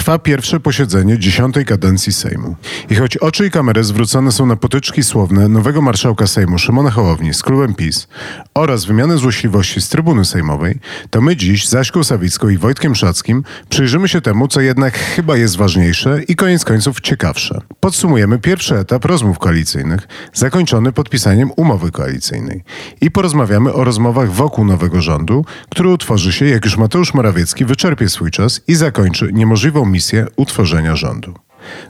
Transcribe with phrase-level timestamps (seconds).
[0.00, 2.56] Trwa pierwsze posiedzenie dziesiątej kadencji Sejmu.
[2.90, 7.34] I choć oczy i kamery zwrócone są na potyczki słowne nowego marszałka Sejmu Szymona Hołowni
[7.34, 8.08] z klubem PiS
[8.54, 10.78] oraz wymianę złośliwości z trybuny sejmowej,
[11.10, 15.36] to my dziś z Aśką Sawicką i Wojtkiem Szackim przyjrzymy się temu, co jednak chyba
[15.36, 17.60] jest ważniejsze i koniec końców ciekawsze.
[17.80, 22.64] Podsumujemy pierwszy etap rozmów koalicyjnych, zakończony podpisaniem umowy koalicyjnej.
[23.00, 28.08] I porozmawiamy o rozmowach wokół nowego rządu, który utworzy się, jak już Mateusz Morawiecki wyczerpie
[28.08, 31.34] swój czas i zakończy niemożliwą misję utworzenia rządu.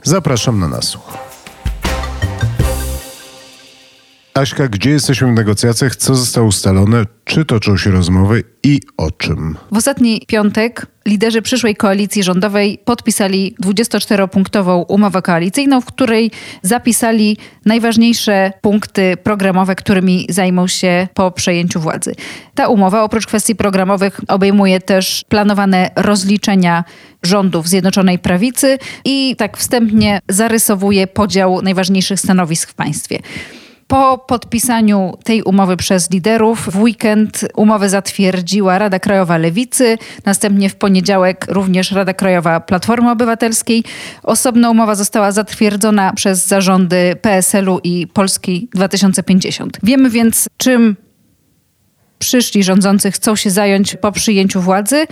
[0.03, 1.13] Zapraszam na nasłuch.
[4.33, 5.95] Aśka, gdzie jesteśmy w negocjacjach?
[5.95, 7.03] Co zostało ustalone?
[7.23, 9.57] Czy toczą się rozmowy i o czym?
[9.71, 18.51] W ostatni piątek liderzy przyszłej koalicji rządowej podpisali 24-punktową umowę koalicyjną, w której zapisali najważniejsze
[18.61, 22.15] punkty programowe, którymi zajmą się po przejęciu władzy.
[22.55, 26.83] Ta umowa oprócz kwestii programowych obejmuje też planowane rozliczenia
[27.23, 33.19] rządów Zjednoczonej Prawicy i tak wstępnie zarysowuje podział najważniejszych stanowisk w państwie.
[33.91, 40.75] Po podpisaniu tej umowy przez liderów w weekend umowę zatwierdziła Rada Krajowa Lewicy, następnie w
[40.75, 43.83] poniedziałek również Rada Krajowa Platformy Obywatelskiej.
[44.23, 49.77] Osobna umowa została zatwierdzona przez zarządy PSL-u i Polski 2050.
[49.83, 50.95] Wiemy więc, czym
[52.19, 55.05] przyszli rządzący chcą się zająć po przyjęciu władzy.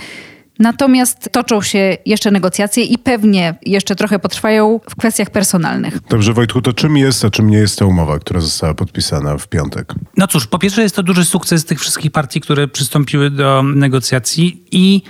[0.59, 5.99] Natomiast toczą się jeszcze negocjacje i pewnie jeszcze trochę potrwają w kwestiach personalnych.
[6.09, 9.47] Dobrze, Wojtku, to czym jest, a czym nie jest ta umowa, która została podpisana w
[9.47, 9.93] piątek?
[10.17, 14.63] No cóż, po pierwsze jest to duży sukces tych wszystkich partii, które przystąpiły do negocjacji
[14.71, 15.01] i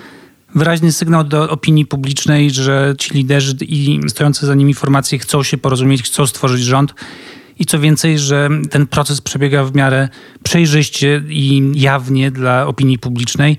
[0.55, 5.57] wyraźny sygnał do opinii publicznej, że ci liderzy i stojące za nimi formacje chcą się
[5.57, 6.93] porozumieć, chcą stworzyć rząd.
[7.59, 10.09] I co więcej, że ten proces przebiega w miarę
[10.43, 13.57] przejrzyście i jawnie dla opinii publicznej.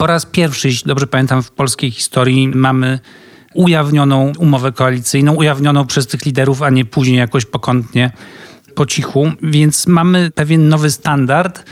[0.00, 2.98] Po raz pierwszy, jeśli dobrze pamiętam, w polskiej historii mamy
[3.54, 8.10] ujawnioną umowę koalicyjną, ujawnioną przez tych liderów, a nie później jakoś pokątnie,
[8.74, 9.32] po cichu.
[9.42, 11.64] Więc mamy pewien nowy standard.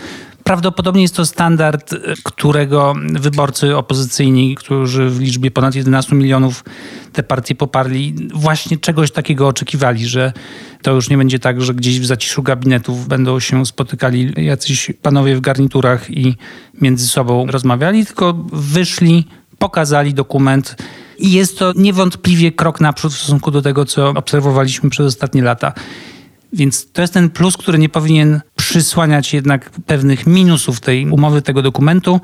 [0.49, 1.95] Prawdopodobnie jest to standard,
[2.25, 6.65] którego wyborcy opozycyjni, którzy w liczbie ponad 11 milionów
[7.13, 10.33] te partie poparli, właśnie czegoś takiego oczekiwali, że
[10.83, 15.37] to już nie będzie tak, że gdzieś w zaciszu gabinetów będą się spotykali jacyś panowie
[15.37, 16.37] w garniturach i
[16.81, 19.25] między sobą rozmawiali, tylko wyszli,
[19.59, 20.77] pokazali dokument.
[21.19, 25.73] I jest to niewątpliwie krok naprzód w stosunku do tego, co obserwowaliśmy przez ostatnie lata.
[26.53, 31.63] Więc to jest ten plus, który nie powinien przysłaniać jednak pewnych minusów tej umowy, tego
[31.63, 32.21] dokumentu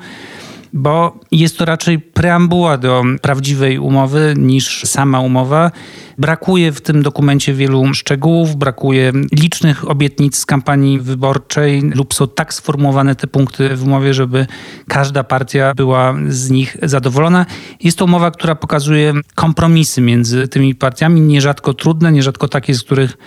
[0.75, 5.71] bo jest to raczej preambuła do prawdziwej umowy niż sama umowa.
[6.17, 12.53] Brakuje w tym dokumencie wielu szczegółów, brakuje licznych obietnic z kampanii wyborczej lub są tak
[12.53, 14.47] sformułowane te punkty w umowie, żeby
[14.87, 17.45] każda partia była z nich zadowolona.
[17.83, 23.17] Jest to umowa, która pokazuje kompromisy między tymi partiami, nierzadko trudne, nierzadko takie, z których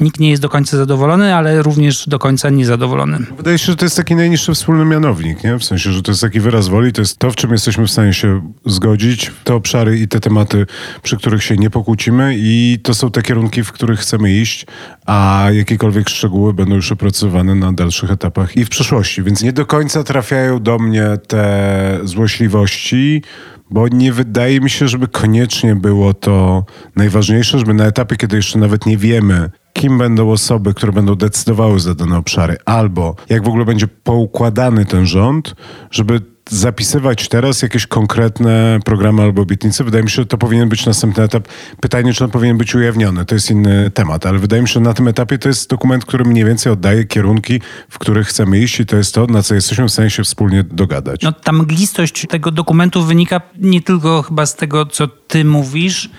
[0.00, 3.18] nikt nie jest do końca zadowolony, ale również do końca niezadowolony.
[3.36, 5.58] Wydaje się, że to jest taki najniższy wspólny mianownik, nie?
[5.58, 7.90] W sensie, że to jest taki wyraz woli, to jest to, w czym jesteśmy w
[7.90, 10.66] stanie się zgodzić, te obszary i te tematy,
[11.02, 14.66] przy których się nie pokłócimy i to są te kierunki, w których chcemy iść,
[15.06, 19.22] a jakiekolwiek szczegóły będą już opracowane na dalszych etapach i w przyszłości.
[19.22, 23.22] Więc nie do końca trafiają do mnie te złośliwości,
[23.70, 26.64] bo nie wydaje mi się, żeby koniecznie było to
[26.96, 31.80] najważniejsze, żeby na etapie, kiedy jeszcze nawet nie wiemy, kim będą osoby, które będą decydowały
[31.80, 35.54] za dane obszary, albo jak w ogóle będzie poukładany ten rząd,
[35.90, 39.84] żeby zapisywać teraz jakieś konkretne programy albo obietnice.
[39.84, 41.48] Wydaje mi się, że to powinien być następny etap.
[41.80, 44.80] Pytanie, czy on powinien być ujawniony, to jest inny temat, ale wydaje mi się, że
[44.80, 48.80] na tym etapie to jest dokument, który mniej więcej oddaje kierunki, w których chcemy iść
[48.80, 51.22] i to jest to, na co jesteśmy w stanie się wspólnie dogadać.
[51.22, 56.10] No, ta mglistość tego dokumentu wynika nie tylko chyba z tego, co ty mówisz,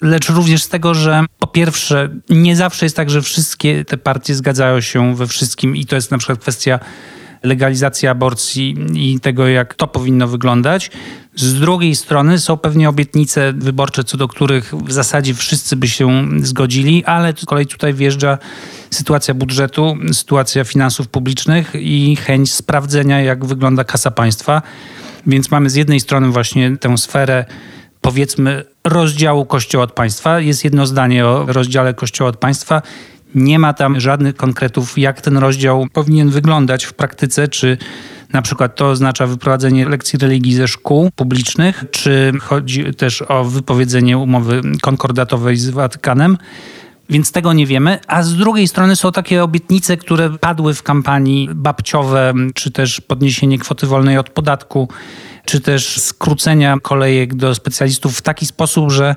[0.00, 4.34] lecz również z tego, że po pierwsze, nie zawsze jest tak, że wszystkie te partie
[4.34, 6.80] zgadzają się we wszystkim i to jest na przykład kwestia
[7.42, 10.90] legalizacji aborcji i tego, jak to powinno wyglądać.
[11.34, 16.28] Z drugiej strony są pewnie obietnice wyborcze, co do których w zasadzie wszyscy by się
[16.42, 18.38] zgodzili, ale z kolei tutaj wjeżdża
[18.90, 24.62] sytuacja budżetu, sytuacja finansów publicznych i chęć sprawdzenia, jak wygląda kasa państwa.
[25.26, 27.44] Więc mamy z jednej strony właśnie tę sferę
[28.00, 30.40] powiedzmy rozdziału Kościoła od państwa.
[30.40, 32.82] Jest jedno zdanie o rozdziale Kościoła od państwa.
[33.36, 37.78] Nie ma tam żadnych konkretów, jak ten rozdział powinien wyglądać w praktyce, czy
[38.32, 44.18] na przykład to oznacza wyprowadzenie lekcji religii ze szkół publicznych, czy chodzi też o wypowiedzenie
[44.18, 46.38] umowy konkordatowej z Watykanem.
[47.10, 47.98] Więc tego nie wiemy.
[48.06, 53.58] A z drugiej strony są takie obietnice, które padły w kampanii babciowe, czy też podniesienie
[53.58, 54.88] kwoty wolnej od podatku,
[55.44, 59.16] czy też skrócenia kolejek do specjalistów w taki sposób, że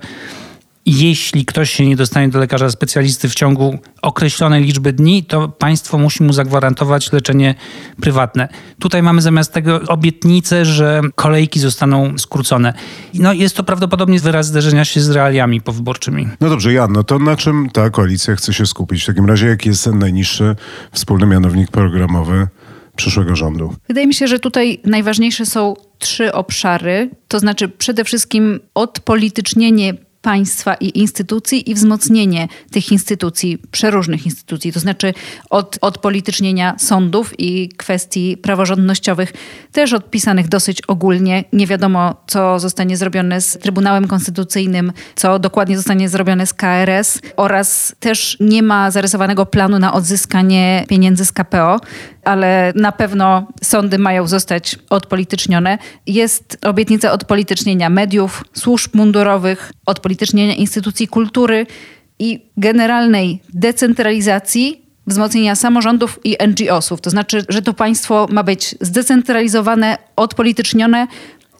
[0.85, 5.97] jeśli ktoś się nie dostanie do lekarza specjalisty w ciągu określonej liczby dni, to państwo
[5.97, 7.55] musi mu zagwarantować leczenie
[8.01, 8.47] prywatne.
[8.79, 12.73] Tutaj mamy zamiast tego obietnicę, że kolejki zostaną skrócone.
[13.13, 16.27] No jest to prawdopodobnie wyraz zderzenia się z realiami powyborczymi.
[16.39, 19.03] No dobrze, Jan, no to na czym ta koalicja chce się skupić?
[19.03, 20.55] W takim razie jaki jest ten najniższy
[20.91, 22.47] wspólny mianownik programowy
[22.95, 23.75] przyszłego rządu?
[23.87, 30.73] Wydaje mi się, że tutaj najważniejsze są trzy obszary, to znaczy przede wszystkim odpolitycznienie państwa
[30.73, 35.13] i instytucji i wzmocnienie tych instytucji, przeróżnych instytucji, to znaczy
[35.49, 39.33] od odpolitycznienia sądów i kwestii praworządnościowych,
[39.71, 41.43] też odpisanych dosyć ogólnie.
[41.53, 47.95] Nie wiadomo, co zostanie zrobione z Trybunałem Konstytucyjnym, co dokładnie zostanie zrobione z KRS oraz
[47.99, 51.79] też nie ma zarysowanego planu na odzyskanie pieniędzy z KPO
[52.23, 55.77] ale na pewno sądy mają zostać odpolitycznione.
[56.07, 60.08] Jest obietnica odpolitycznienia mediów, służb mundurowych, odpolitycznienia
[60.57, 61.65] instytucji kultury
[62.19, 67.01] i generalnej decentralizacji wzmocnienia samorządów i NGO-sów.
[67.01, 71.07] To znaczy, że to państwo ma być zdecentralizowane, odpolitycznione,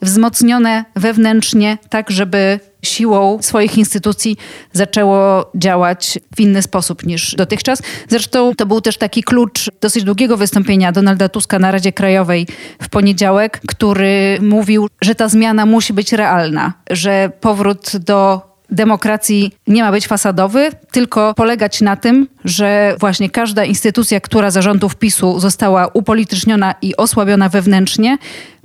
[0.01, 4.38] wzmocnione wewnętrznie, tak żeby siłą swoich instytucji
[4.74, 7.81] zaczęło działać w inny sposób niż dotychczas.
[8.10, 12.48] Zresztą to był też taki klucz dosyć długiego wystąpienia Donalda Tuska na Radzie Krajowej
[12.81, 19.84] w poniedziałek, który mówił, że ta zmiana musi być realna, że powrót do demokracji nie
[19.84, 25.88] ma być fasadowy, tylko polegać na tym, że właśnie każda instytucja, która zarządów PiSu została
[25.88, 28.18] upolityczniona i osłabiona wewnętrznie,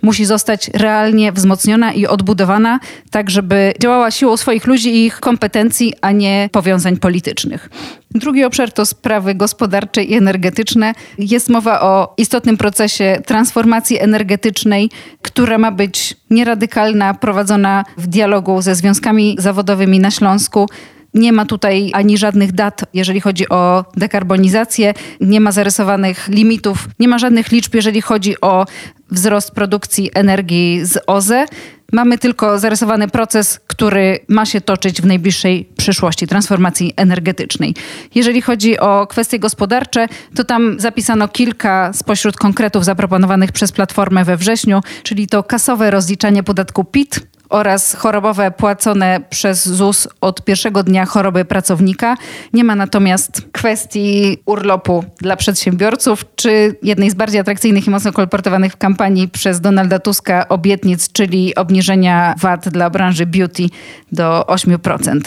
[0.05, 2.81] musi zostać realnie wzmocniona i odbudowana,
[3.11, 7.71] tak żeby działała siłą swoich ludzi i ich kompetencji, a nie powiązań politycznych.
[8.15, 10.93] Drugi obszar to sprawy gospodarcze i energetyczne.
[11.19, 14.91] Jest mowa o istotnym procesie transformacji energetycznej,
[15.23, 20.69] która ma być nieradykalna, prowadzona w dialogu ze związkami zawodowymi na Śląsku.
[21.15, 27.09] Nie ma tutaj ani żadnych dat, jeżeli chodzi o dekarbonizację, nie ma zarysowanych limitów, nie
[27.09, 28.67] ma żadnych liczb, jeżeli chodzi o
[29.11, 31.47] wzrost produkcji energii z OZE.
[31.93, 37.75] Mamy tylko zarysowany proces, który ma się toczyć w najbliższej przyszłości transformacji energetycznej.
[38.15, 44.37] Jeżeli chodzi o kwestie gospodarcze, to tam zapisano kilka spośród konkretów zaproponowanych przez Platformę we
[44.37, 47.21] wrześniu, czyli to kasowe rozliczanie podatku PIT,
[47.55, 52.17] oraz chorobowe płacone przez ZUS od pierwszego dnia choroby pracownika.
[52.53, 58.73] Nie ma natomiast kwestii urlopu dla przedsiębiorców, czy jednej z bardziej atrakcyjnych i mocno kolportowanych
[58.73, 63.67] w kampanii przez Donalda Tuska obietnic, czyli obniżenia VAT dla branży beauty
[64.13, 65.21] do 8%.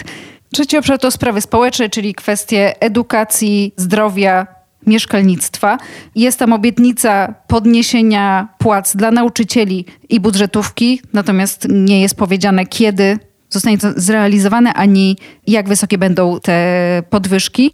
[0.54, 4.57] Trzeci obszar to sprawy społeczne, czyli kwestie edukacji, zdrowia,
[4.88, 5.78] mieszkalnictwa.
[6.16, 13.18] Jest tam obietnica podniesienia płac dla nauczycieli i budżetówki, natomiast nie jest powiedziane, kiedy
[13.50, 15.18] zostanie to zrealizowane, ani
[15.48, 17.72] jak wysokie będą te podwyżki.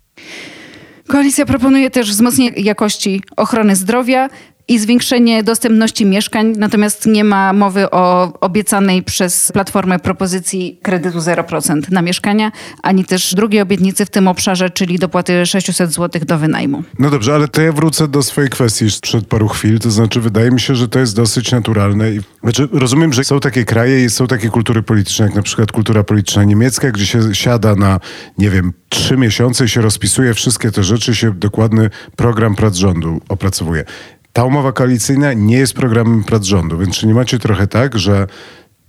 [1.07, 4.29] Koalicja proponuje też wzmocnienie jakości ochrony zdrowia,
[4.67, 11.91] i zwiększenie dostępności mieszkań, natomiast nie ma mowy o obiecanej przez Platformę propozycji kredytu 0%
[11.91, 12.51] na mieszkania,
[12.83, 16.83] ani też drugiej obietnicy w tym obszarze, czyli dopłaty 600 zł do wynajmu.
[16.99, 20.51] No dobrze, ale to ja wrócę do swojej kwestii sprzed paru chwil, to znaczy wydaje
[20.51, 22.05] mi się, że to jest dosyć naturalne.
[22.43, 26.03] Znaczy, rozumiem, że są takie kraje i są takie kultury polityczne, jak na przykład kultura
[26.03, 27.99] polityczna niemiecka, gdzie się siada na,
[28.37, 33.21] nie wiem, trzy miesiące i się rozpisuje wszystkie te rzeczy, się dokładny program prac rządu
[33.29, 33.85] opracowuje
[34.33, 38.27] ta umowa koalicyjna nie jest programem prac rządu, więc czy nie macie trochę tak, że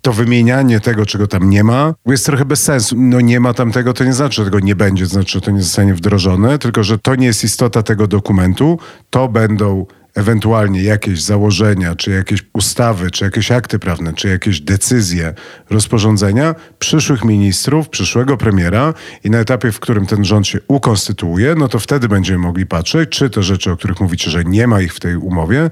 [0.03, 2.97] to wymienianie tego, czego tam nie ma, jest trochę bez sensu.
[2.99, 5.41] No nie ma tam tego, to nie znaczy, że tego nie będzie, to znaczy, że
[5.41, 8.79] to nie zostanie wdrożone, tylko że to nie jest istota tego dokumentu.
[9.11, 15.35] To będą ewentualnie jakieś założenia, czy jakieś ustawy, czy jakieś akty prawne, czy jakieś decyzje,
[15.71, 18.95] rozporządzenia przyszłych ministrów, przyszłego premiera
[19.25, 23.11] i na etapie, w którym ten rząd się ukonstytuuje, no to wtedy będziemy mogli patrzeć,
[23.11, 25.71] czy te rzeczy, o których mówicie, że nie ma ich w tej umowie,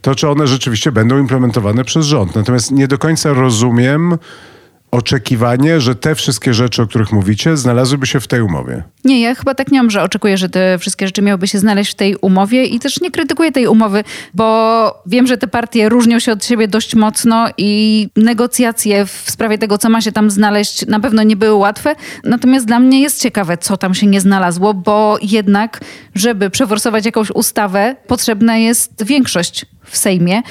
[0.00, 2.34] to czy one rzeczywiście będą implementowane przez rząd.
[2.34, 4.18] Natomiast nie do końca rozumiem,
[4.94, 8.82] oczekiwanie, że te wszystkie rzeczy, o których mówicie, znalazłyby się w tej umowie.
[9.04, 11.92] Nie, ja chyba tak nie mam, że oczekuję, że te wszystkie rzeczy miałyby się znaleźć
[11.92, 16.18] w tej umowie i też nie krytykuję tej umowy, bo wiem, że te partie różnią
[16.18, 20.86] się od siebie dość mocno i negocjacje w sprawie tego, co ma się tam znaleźć,
[20.86, 21.94] na pewno nie były łatwe.
[22.24, 25.80] Natomiast dla mnie jest ciekawe, co tam się nie znalazło, bo jednak,
[26.14, 30.42] żeby przeforsować jakąś ustawę, potrzebna jest większość w Sejmie.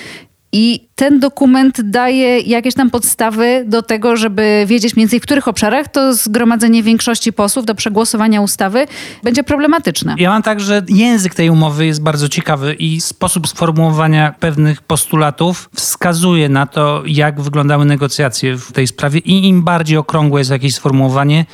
[0.55, 5.47] I ten dokument daje jakieś tam podstawy do tego, żeby wiedzieć mniej więcej w których
[5.47, 8.87] obszarach to zgromadzenie większości posłów do przegłosowania ustawy
[9.23, 10.15] będzie problematyczne.
[10.17, 15.69] Ja mam tak, że język tej umowy jest bardzo ciekawy i sposób sformułowania pewnych postulatów
[15.75, 20.75] wskazuje na to, jak wyglądały negocjacje w tej sprawie i im bardziej okrągłe jest jakieś
[20.75, 21.45] sformułowanie,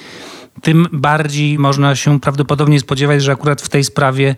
[0.62, 4.36] tym bardziej można się prawdopodobnie spodziewać, że akurat w tej sprawie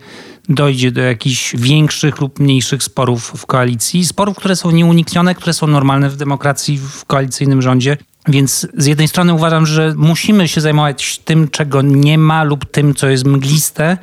[0.48, 4.06] dojdzie do jakichś większych lub mniejszych sporów w koalicji.
[4.06, 7.96] Sporów, które są nieuniknione, które są normalne w demokracji, w koalicyjnym rządzie.
[8.28, 12.94] Więc z jednej strony uważam, że musimy się zajmować tym, czego nie ma, lub tym,
[12.94, 13.98] co jest mgliste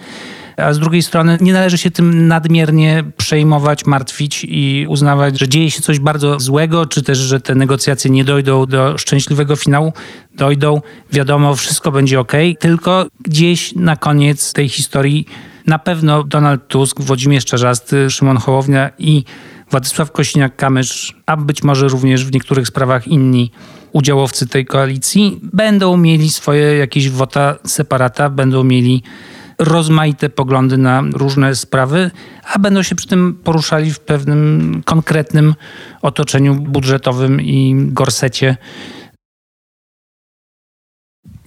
[0.61, 5.71] a z drugiej strony nie należy się tym nadmiernie przejmować, martwić i uznawać, że dzieje
[5.71, 9.93] się coś bardzo złego, czy też, że te negocjacje nie dojdą do szczęśliwego finału.
[10.35, 15.25] Dojdą, wiadomo, wszystko będzie ok, tylko gdzieś na koniec tej historii
[15.65, 19.23] na pewno Donald Tusk, Włodzimierz Czarzasty, Szymon Hołownia i
[19.71, 23.51] Władysław Kośniak-Kamysz, a być może również w niektórych sprawach inni
[23.91, 29.03] udziałowcy tej koalicji, będą mieli swoje jakieś wota separata, będą mieli
[29.59, 32.11] rozmaite poglądy na różne sprawy,
[32.53, 35.55] a będą się przy tym poruszali w pewnym konkretnym
[36.01, 38.57] otoczeniu budżetowym i gorsecie.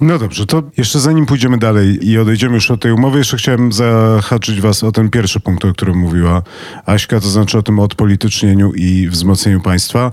[0.01, 3.73] No dobrze, to jeszcze zanim pójdziemy dalej i odejdziemy już od tej umowy, jeszcze chciałem
[3.73, 6.43] zahaczyć was o ten pierwszy punkt, o którym mówiła
[6.87, 10.11] Aśka, to znaczy o tym odpolitycznieniu i wzmocnieniu państwa.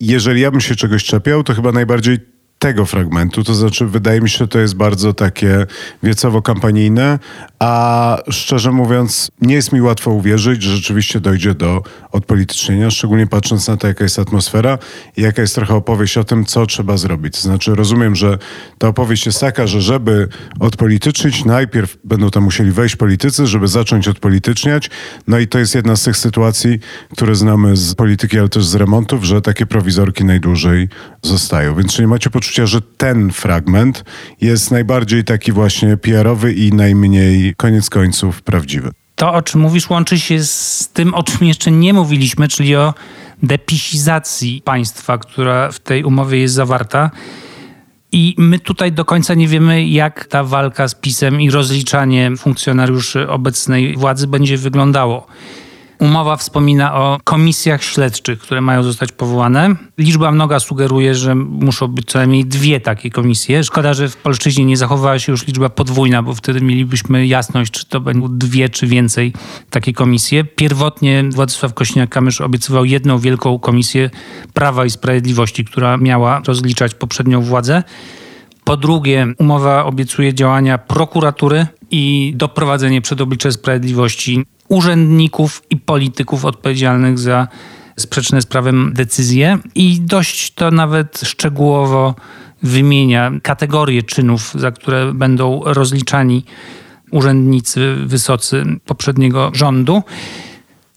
[0.00, 2.18] Jeżeli ja bym się czegoś czepiał, to chyba najbardziej
[2.58, 5.66] tego fragmentu, to znaczy wydaje mi się, że to jest bardzo takie
[6.02, 7.18] wiecowo-kampanijne,
[7.58, 13.68] a szczerze mówiąc nie jest mi łatwo uwierzyć, że rzeczywiście dojdzie do odpolitycznienia, szczególnie patrząc
[13.68, 14.78] na to, jaka jest atmosfera
[15.16, 17.34] i jaka jest trochę opowieść o tym, co trzeba zrobić.
[17.34, 18.38] To znaczy rozumiem, że
[18.78, 20.28] ta opowieść jest taka, że żeby
[20.60, 24.90] odpolitycznić, najpierw będą tam musieli wejść politycy, żeby zacząć odpolityczniać,
[25.26, 26.78] no i to jest jedna z tych sytuacji,
[27.12, 30.88] które znamy z polityki, ale też z remontów, że takie prowizorki najdłużej
[31.22, 31.74] zostają.
[31.74, 34.04] Więc czy nie macie poczucia, poczucia, że ten fragment
[34.40, 38.90] jest najbardziej taki właśnie PR-owy i najmniej koniec końców prawdziwy.
[39.14, 42.94] To, o czym mówisz, łączy się z tym, o czym jeszcze nie mówiliśmy, czyli o
[43.42, 47.10] depisizacji państwa, która w tej umowie jest zawarta.
[48.12, 53.28] I my tutaj do końca nie wiemy, jak ta walka z PiSem i rozliczanie funkcjonariuszy
[53.28, 55.26] obecnej władzy będzie wyglądało.
[56.00, 59.74] Umowa wspomina o komisjach śledczych, które mają zostać powołane.
[59.98, 63.64] Liczba mnoga sugeruje, że muszą być co najmniej dwie takie komisje.
[63.64, 67.86] Szkoda, że w polszczyźnie nie zachowała się już liczba podwójna, bo wtedy mielibyśmy jasność, czy
[67.86, 69.32] to będą dwie, czy więcej
[69.70, 70.44] takie komisje.
[70.44, 74.10] Pierwotnie Władysław Kośniak-Kamysz obiecywał jedną wielką komisję
[74.54, 77.82] Prawa i Sprawiedliwości, która miała rozliczać poprzednią władzę.
[78.64, 87.18] Po drugie, umowa obiecuje działania prokuratury i doprowadzenie przed oblicze sprawiedliwości urzędników i polityków odpowiedzialnych
[87.18, 87.48] za
[87.96, 92.14] sprzeczne z prawem decyzje i dość to nawet szczegółowo
[92.62, 96.44] wymienia kategorie czynów, za które będą rozliczani
[97.10, 100.02] urzędnicy wysocy poprzedniego rządu.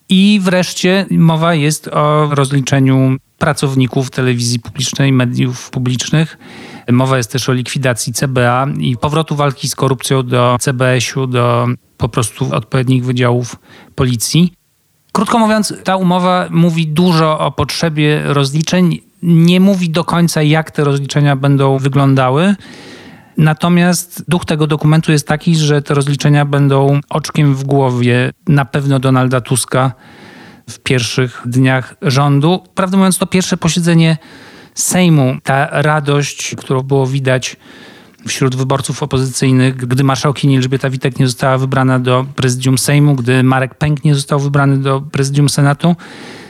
[0.10, 6.38] I wreszcie mowa jest o rozliczeniu pracowników telewizji publicznej, mediów publicznych.
[6.92, 11.68] Mowa jest też o likwidacji CBA i powrotu walki z korupcją do CBS-u, do
[11.98, 13.56] po prostu odpowiednich wydziałów
[13.96, 14.54] policji.
[15.12, 20.84] Krótko mówiąc, ta umowa mówi dużo o potrzebie rozliczeń, nie mówi do końca, jak te
[20.84, 22.56] rozliczenia będą wyglądały.
[23.38, 29.00] Natomiast duch tego dokumentu jest taki, że te rozliczenia będą oczkiem w głowie na pewno
[29.00, 29.92] Donalda Tuska
[30.70, 32.64] w pierwszych dniach rządu.
[32.76, 34.18] Prawdę mówiąc, to pierwsze posiedzenie
[34.76, 37.56] Sejmu, ta radość, którą było widać
[38.28, 43.76] wśród wyborców opozycyjnych, gdy marszałkini Elżbieta Witek nie została wybrana do prezydium Sejmu, gdy Marek
[43.76, 45.96] Pęk nie został wybrany do prezydium Senatu,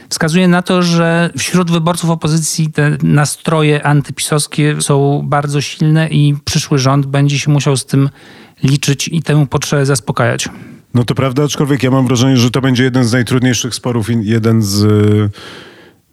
[0.08, 6.78] wskazuje na to, że wśród wyborców opozycji te nastroje antypisowskie są bardzo silne i przyszły
[6.78, 8.10] rząd będzie się musiał z tym
[8.62, 10.48] liczyć i temu potrzebę zaspokajać.
[10.94, 14.62] No to prawda, aczkolwiek ja mam wrażenie, że to będzie jeden z najtrudniejszych sporów, jeden
[14.62, 14.86] z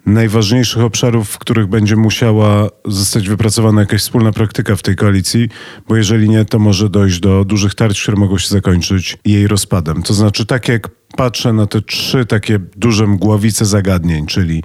[0.06, 5.50] najważniejszych obszarów, w których będzie musiała zostać wypracowana jakaś wspólna praktyka w tej koalicji,
[5.88, 10.04] bo jeżeli nie, to może dojść do dużych tarć, które mogą się zakończyć jej rozpadem.
[10.04, 14.64] To znaczy, tak jak patrzę na te trzy takie duże mgławice zagadnień, czyli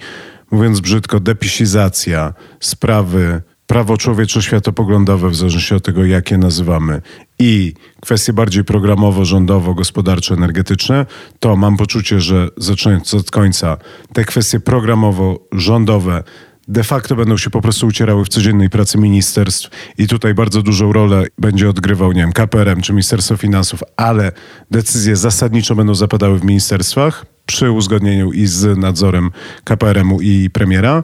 [0.51, 7.03] mówiąc brzydko, depisizacja, sprawy prawo człowiecze światopoglądowe, w zależności od tego, jakie nazywamy,
[7.39, 11.07] i kwestie bardziej programowo-rządowo-gospodarcze-energetyczne,
[11.41, 13.77] to mam poczucie, że zaczynając od końca,
[14.13, 16.23] te kwestie programowo-rządowe
[16.69, 20.93] de facto będą się po prostu ucierały w codziennej pracy ministerstw i tutaj bardzo dużą
[20.93, 24.33] rolę będzie odgrywał, nie wiem, KPRM czy Ministerstwo Finansów, ale
[24.71, 29.31] decyzje zasadniczo będą zapadały w ministerstwach przy uzgodnieniu i z nadzorem
[29.65, 31.03] KPRM-u i premiera.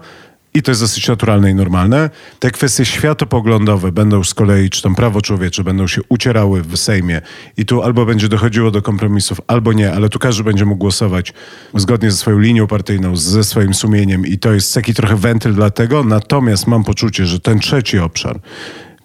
[0.54, 2.10] I to jest dosyć naturalne i normalne.
[2.38, 7.20] Te kwestie światopoglądowe będą z kolei, czy tam prawo człowiecze, będą się ucierały w Sejmie
[7.56, 11.32] i tu albo będzie dochodziło do kompromisów, albo nie, ale tu każdy będzie mógł głosować
[11.74, 15.70] zgodnie ze swoją linią partyjną, ze swoim sumieniem i to jest taki trochę wentyl dla
[15.70, 16.04] tego.
[16.04, 18.40] Natomiast mam poczucie, że ten trzeci obszar,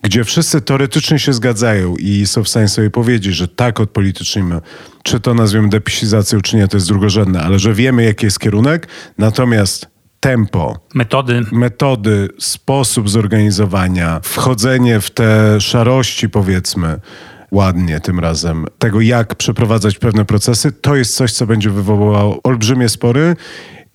[0.01, 4.61] gdzie wszyscy teoretycznie się zgadzają i są w stanie sobie powiedzieć, że tak odpolitycznimy,
[5.03, 8.87] czy to nazwiemy depisizacją, czy nie, to jest drugorzędne, ale że wiemy, jaki jest kierunek,
[9.17, 9.94] natomiast
[10.25, 11.41] tempo, metody.
[11.51, 17.00] metody, sposób zorganizowania, wchodzenie w te szarości, powiedzmy,
[17.51, 22.89] ładnie tym razem, tego jak przeprowadzać pewne procesy, to jest coś, co będzie wywoływało olbrzymie
[22.89, 23.36] spory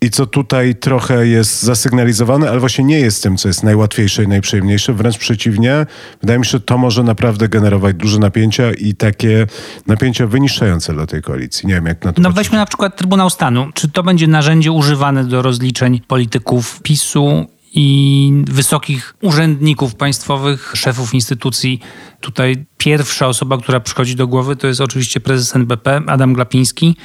[0.02, 4.28] i co tutaj trochę jest zasygnalizowane, ale właśnie nie jest tym, co jest najłatwiejsze i
[4.28, 4.92] najprzyjemniejsze.
[4.92, 5.87] Wręcz przeciwnie,
[6.21, 9.47] wydaje mi się, że to może naprawdę generować duże napięcia i takie
[9.87, 11.66] napięcia wyniszczające dla tej koalicji.
[11.69, 13.69] Nie wiem, jak na to No weźmy na przykład Trybunał Stanu.
[13.75, 21.80] Czy to będzie narzędzie używane do rozliczeń polityków PiSu i wysokich urzędników państwowych, szefów instytucji.
[22.21, 26.97] Tutaj pierwsza osoba, która przychodzi do głowy, to jest oczywiście prezes NBP, Adam Glapiński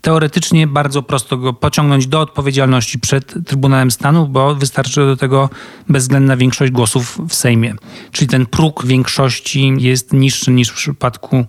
[0.00, 5.50] teoretycznie bardzo prosto go pociągnąć do odpowiedzialności przed Trybunałem Stanu, bo wystarczy do tego
[5.88, 7.74] bezwzględna większość głosów w Sejmie.
[8.12, 11.44] Czyli ten próg większości jest niższy niż w przypadku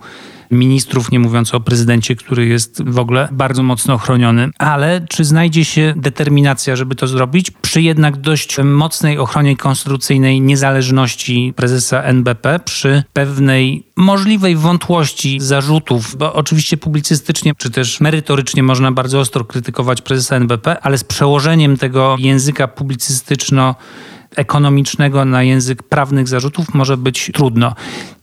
[0.52, 4.50] ministrów, nie mówiąc o prezydencie, który jest w ogóle bardzo mocno chroniony.
[4.58, 11.54] Ale czy znajdzie się determinacja, żeby to zrobić, przy jednak dość mocnej ochronie konstytucyjnej niezależności
[11.56, 19.20] prezesa NBP, przy pewnej możliwej wątłości zarzutów, bo oczywiście publicystycznie czy też merytorycznie można bardzo
[19.20, 23.76] ostro krytykować prezesa NBP, ale z przełożeniem tego języka publicystyczno
[24.36, 27.76] ekonomicznego na język prawnych zarzutów może być trudno.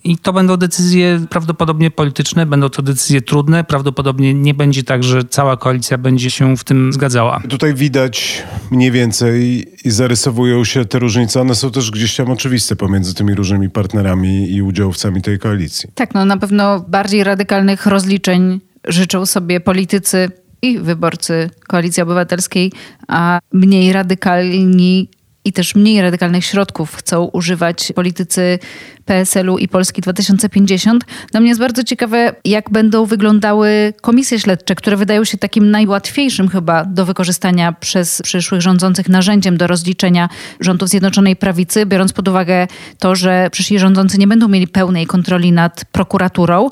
[0.05, 3.65] I to będą decyzje prawdopodobnie polityczne, będą to decyzje trudne.
[3.65, 7.41] Prawdopodobnie nie będzie tak, że cała koalicja będzie się w tym zgadzała.
[7.49, 11.41] Tutaj widać mniej więcej i zarysowują się te różnice.
[11.41, 15.91] One są też gdzieś tam oczywiste pomiędzy tymi różnymi partnerami i udziałowcami tej koalicji.
[15.95, 20.31] Tak, no na pewno bardziej radykalnych rozliczeń życzą sobie politycy
[20.63, 22.73] i wyborcy Koalicji Obywatelskiej,
[23.09, 25.09] a mniej radykalni
[25.49, 28.59] i też mniej radykalnych środków chcą używać politycy
[29.05, 31.05] PSL-u i Polski 2050.
[31.31, 36.49] Dla mnie jest bardzo ciekawe, jak będą wyglądały komisje śledcze, które wydają się takim najłatwiejszym
[36.49, 40.29] chyba do wykorzystania przez przyszłych rządzących narzędziem do rozliczenia
[40.61, 42.67] rządów Zjednoczonej Prawicy, biorąc pod uwagę
[42.99, 46.69] to, że przyszli rządzący nie będą mieli pełnej kontroli nad prokuraturą.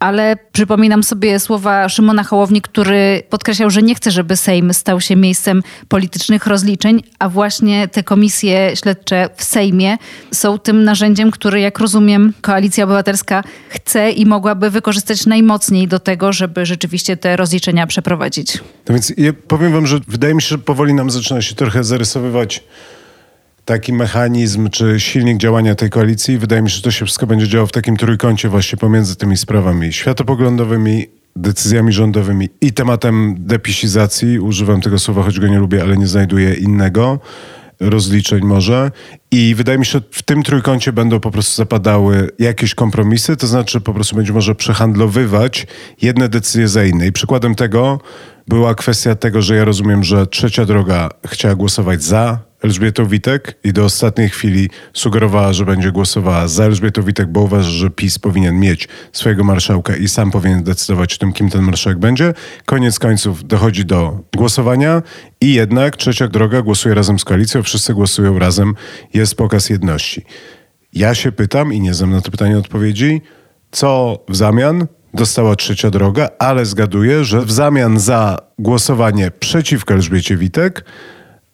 [0.00, 5.16] Ale przypominam sobie słowa Szymona Hołowni, który podkreślał, że nie chce, żeby Sejm stał się
[5.16, 9.98] miejscem politycznych rozliczeń, a właśnie te komisje śledcze w Sejmie
[10.32, 16.32] są tym narzędziem, które, jak rozumiem, Koalicja Obywatelska chce i mogłaby wykorzystać najmocniej do tego,
[16.32, 18.58] żeby rzeczywiście te rozliczenia przeprowadzić.
[18.88, 21.84] No więc ja powiem wam, że wydaje mi się, że powoli nam zaczyna się trochę
[21.84, 22.64] zarysowywać
[23.66, 26.38] taki mechanizm czy silnik działania tej koalicji.
[26.38, 29.36] Wydaje mi się, że to się wszystko będzie działo w takim trójkącie właśnie pomiędzy tymi
[29.36, 34.38] sprawami światopoglądowymi, decyzjami rządowymi i tematem depisizacji.
[34.38, 37.20] Używam tego słowa, choć go nie lubię, ale nie znajduję innego
[37.80, 38.90] rozliczeń może.
[39.30, 43.46] I wydaje mi się, że w tym trójkącie będą po prostu zapadały jakieś kompromisy, to
[43.46, 45.66] znaczy po prostu będzie może przehandlowywać
[46.02, 47.06] jedne decyzje za inne.
[47.06, 48.00] I przykładem tego
[48.48, 53.72] była kwestia tego, że ja rozumiem, że trzecia droga chciała głosować za Elżbietą Witek i
[53.72, 58.60] do ostatniej chwili sugerowała, że będzie głosowała za Elżbietą Witek, bo uważa, że PiS powinien
[58.60, 62.34] mieć swojego marszałka i sam powinien decydować o tym, kim ten marszałek będzie.
[62.64, 65.02] Koniec końców dochodzi do głosowania
[65.40, 68.74] i jednak trzecia droga głosuje razem z koalicją, wszyscy głosują razem,
[69.14, 70.24] jest pokaz jedności.
[70.92, 73.20] Ja się pytam i nie znam na to pytanie odpowiedzi,
[73.70, 80.36] co w zamian dostała trzecia droga, ale zgaduję, że w zamian za głosowanie przeciwko Elżbiecie
[80.36, 80.84] Witek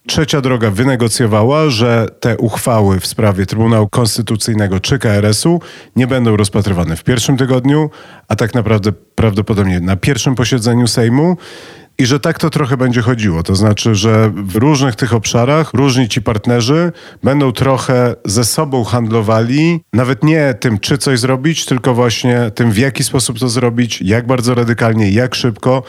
[0.07, 5.61] Trzecia droga wynegocjowała, że te uchwały w sprawie Trybunału Konstytucyjnego czy KRS-u
[5.95, 7.89] nie będą rozpatrywane w pierwszym tygodniu,
[8.27, 11.37] a tak naprawdę prawdopodobnie na pierwszym posiedzeniu Sejmu.
[11.97, 13.43] I że tak to trochę będzie chodziło.
[13.43, 16.91] To znaczy, że w różnych tych obszarach różni ci partnerzy
[17.23, 22.77] będą trochę ze sobą handlowali, nawet nie tym, czy coś zrobić, tylko właśnie tym, w
[22.77, 25.83] jaki sposób to zrobić, jak bardzo radykalnie, jak szybko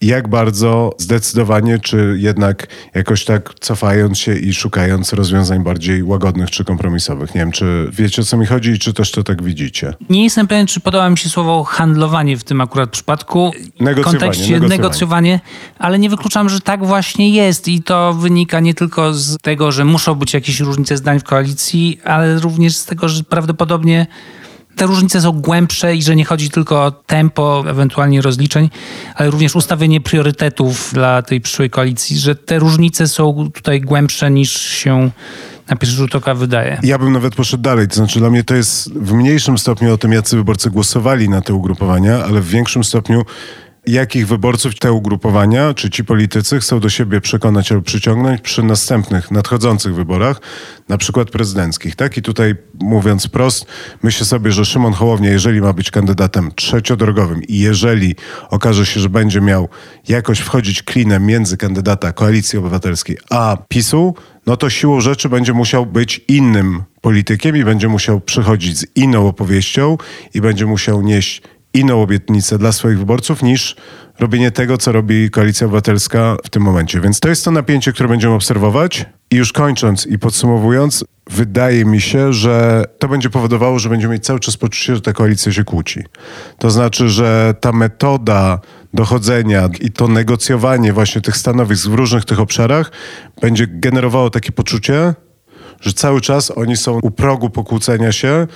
[0.00, 6.64] jak bardzo zdecydowanie, czy jednak jakoś tak cofając się i szukając rozwiązań bardziej łagodnych czy
[6.64, 7.34] kompromisowych.
[7.34, 9.94] Nie wiem, czy wiecie o co mi chodzi i czy też to tak widzicie.
[10.10, 13.52] Nie jestem pewien, czy podoba mi się słowo handlowanie w tym akurat przypadku.
[13.80, 14.68] Negocjowanie, W kontekście negocjowanie.
[14.68, 15.40] negocjowanie,
[15.78, 19.84] ale nie wykluczam, że tak właśnie jest i to wynika nie tylko z tego, że
[19.84, 24.06] muszą być jakieś różnice zdań w koalicji, ale również z tego, że prawdopodobnie
[24.76, 28.70] te różnice są głębsze i że nie chodzi tylko o tempo ewentualnie rozliczeń,
[29.14, 34.52] ale również ustawienie priorytetów dla tej przyszłej koalicji, że te różnice są tutaj głębsze niż
[34.52, 35.10] się
[35.68, 36.80] na pierwszy rzut oka wydaje.
[36.82, 37.88] Ja bym nawet poszedł dalej.
[37.88, 41.40] To znaczy, dla mnie to jest w mniejszym stopniu o tym, jacy wyborcy głosowali na
[41.40, 43.22] te ugrupowania, ale w większym stopniu
[43.86, 49.30] jakich wyborców te ugrupowania, czy ci politycy chcą do siebie przekonać albo przyciągnąć przy następnych,
[49.30, 50.40] nadchodzących wyborach,
[50.88, 51.96] na przykład prezydenckich.
[51.96, 52.16] Tak?
[52.16, 53.66] I tutaj mówiąc prost,
[54.02, 58.14] myślę sobie, że Szymon Hołownia, jeżeli ma być kandydatem trzeciodrogowym i jeżeli
[58.50, 59.68] okaże się, że będzie miał
[60.08, 64.14] jakoś wchodzić klinem między kandydata Koalicji Obywatelskiej a PiSu,
[64.46, 69.28] no to siłą rzeczy będzie musiał być innym politykiem i będzie musiał przychodzić z inną
[69.28, 69.98] opowieścią
[70.34, 71.42] i będzie musiał nieść
[71.74, 73.76] inną obietnicę dla swoich wyborców niż
[74.18, 77.00] robienie tego, co robi Koalicja Obywatelska w tym momencie.
[77.00, 79.06] Więc to jest to napięcie, które będziemy obserwować.
[79.30, 84.24] I już kończąc i podsumowując, wydaje mi się, że to będzie powodowało, że będziemy mieć
[84.24, 86.04] cały czas poczucie, że ta koalicja się kłóci.
[86.58, 88.60] To znaczy, że ta metoda
[88.94, 92.92] dochodzenia i to negocjowanie właśnie tych stanowisk w różnych tych obszarach
[93.40, 95.14] będzie generowało takie poczucie,
[95.80, 98.46] że cały czas oni są u progu pokłócenia się,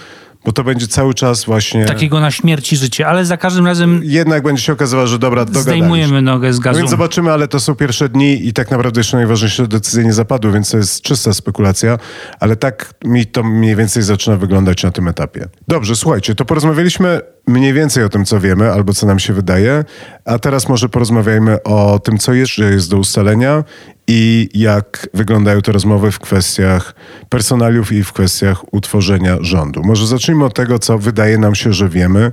[0.44, 1.84] bo to będzie cały czas właśnie...
[1.86, 5.72] Takiego na śmierci życie, ale za każdym razem Jednak będzie się okazywało, że dobra, dogadaliśmy.
[5.72, 6.78] zdejmujemy nogę z No gazu.
[6.78, 10.52] więc zobaczymy, ale to są pierwsze dni i tak naprawdę jeszcze najważniejsze decyzje nie zapadły,
[10.52, 11.98] więc to jest czysta spekulacja,
[12.40, 15.46] ale tak mi to mniej więcej zaczyna wyglądać na tym etapie.
[15.68, 19.84] Dobrze, słuchajcie, to porozmawialiśmy mniej więcej o tym, co wiemy, albo co nam się wydaje,
[20.24, 23.64] a teraz może porozmawiajmy o tym, co jeszcze jest do ustalenia
[24.06, 26.94] i jak wyglądają te rozmowy w kwestiach
[27.28, 29.82] personaliów i w kwestiach utworzenia rządu.
[29.84, 32.32] Może zacznijmy od tego, co wydaje nam się, że wiemy,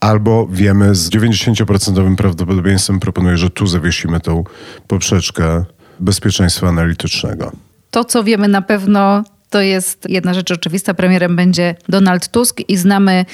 [0.00, 4.44] albo wiemy z 90% prawdopodobieństwem, proponuję, że tu zawiesimy tą
[4.86, 5.64] poprzeczkę
[6.00, 7.52] bezpieczeństwa analitycznego.
[7.90, 10.94] To, co wiemy na pewno, to jest jedna rzecz oczywista.
[10.94, 13.24] Premierem będzie Donald Tusk i znamy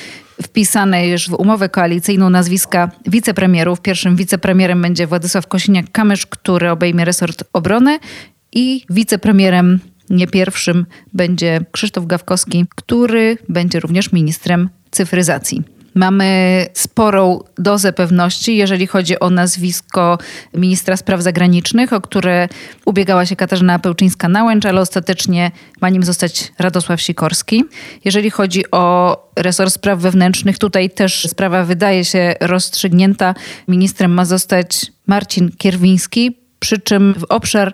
[0.43, 3.81] wpisane już w umowę koalicyjną nazwiska wicepremierów.
[3.81, 7.99] Pierwszym wicepremierem będzie Władysław Kosiniak-Kamysz, który obejmie resort obrony
[8.53, 15.74] i wicepremierem nie pierwszym będzie Krzysztof Gawkowski, który będzie również ministrem cyfryzacji.
[15.95, 20.19] Mamy sporą dozę pewności, jeżeli chodzi o nazwisko
[20.55, 22.49] ministra spraw zagranicznych, o które
[22.85, 27.65] ubiegała się Katarzyna Pełczyńska-Nałęcz, ale ostatecznie ma nim zostać Radosław Sikorski.
[28.05, 33.35] Jeżeli chodzi o resort spraw wewnętrznych, tutaj też sprawa wydaje się rozstrzygnięta.
[33.69, 37.73] Ministrem ma zostać Marcin Kierwiński, przy czym w obszar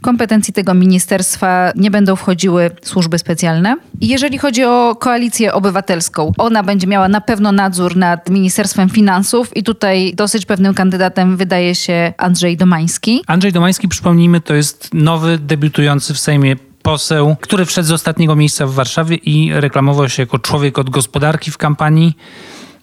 [0.00, 3.76] kompetencji tego ministerstwa nie będą wchodziły służby specjalne.
[4.00, 9.62] Jeżeli chodzi o koalicję obywatelską, ona będzie miała na pewno nadzór nad Ministerstwem Finansów i
[9.62, 13.22] tutaj dosyć pewnym kandydatem wydaje się Andrzej Domański.
[13.26, 18.66] Andrzej Domański, przypomnijmy, to jest nowy, debiutujący w Sejmie poseł, który wszedł z ostatniego miejsca
[18.66, 22.16] w Warszawie i reklamował się jako człowiek od gospodarki w kampanii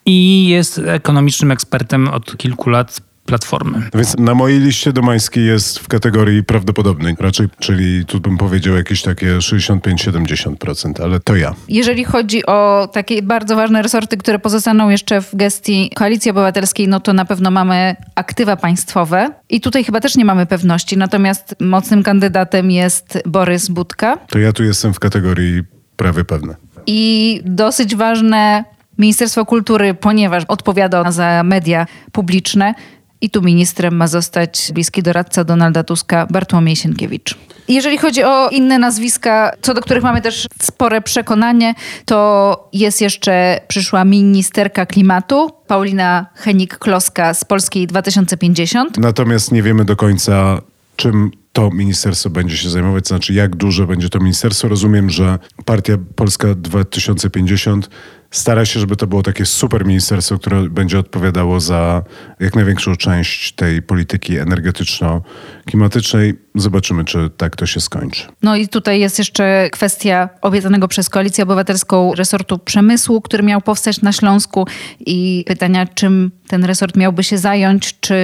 [0.05, 3.81] i jest ekonomicznym ekspertem od kilku lat Platformy.
[3.93, 9.01] Więc na mojej liście Domański jest w kategorii prawdopodobnej raczej, czyli tu bym powiedział jakieś
[9.01, 11.55] takie 65-70%, ale to ja.
[11.69, 16.99] Jeżeli chodzi o takie bardzo ważne resorty, które pozostaną jeszcze w gestii Koalicji Obywatelskiej, no
[16.99, 22.03] to na pewno mamy aktywa państwowe i tutaj chyba też nie mamy pewności, natomiast mocnym
[22.03, 25.63] kandydatem jest Borys Budka To ja tu jestem w kategorii
[25.95, 26.55] prawie pewne.
[26.87, 28.63] i dosyć ważne
[28.97, 32.73] Ministerstwo Kultury, ponieważ odpowiada za media publiczne
[33.21, 37.35] i tu ministrem ma zostać bliski doradca Donalda Tuska Bartłomiej Sienkiewicz.
[37.67, 41.73] Jeżeli chodzi o inne nazwiska, co do których mamy też spore przekonanie,
[42.05, 48.97] to jest jeszcze przyszła ministerka klimatu Paulina Henik-Kloska z Polskiej 2050.
[48.97, 50.61] Natomiast nie wiemy do końca,
[50.95, 54.67] czym to ministerstwo będzie się zajmować, znaczy jak duże będzie to ministerstwo.
[54.67, 57.89] Rozumiem, że Partia Polska 2050
[58.31, 62.03] stara się, żeby to było takie super ministerstwo, które będzie odpowiadało za
[62.39, 66.33] jak największą część tej polityki energetyczno-klimatycznej.
[66.55, 68.27] Zobaczymy, czy tak to się skończy.
[68.41, 74.01] No i tutaj jest jeszcze kwestia obiecanego przez Koalicję Obywatelską resortu przemysłu, który miał powstać
[74.01, 74.67] na Śląsku
[74.99, 78.15] i pytania, czym ten resort miałby się zająć, czy